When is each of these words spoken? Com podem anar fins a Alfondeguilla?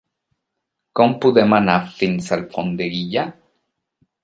Com 0.99 1.13
podem 1.25 1.53
anar 1.59 1.77
fins 1.99 2.31
a 2.31 2.35
Alfondeguilla? 2.41 3.29